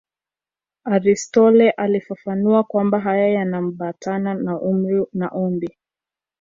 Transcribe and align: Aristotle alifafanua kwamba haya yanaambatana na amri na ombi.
Aristotle 0.85 1.69
alifafanua 1.71 2.63
kwamba 2.63 2.99
haya 2.99 3.27
yanaambatana 3.27 4.33
na 4.33 4.51
amri 4.51 5.05
na 5.13 5.27
ombi. 5.29 5.77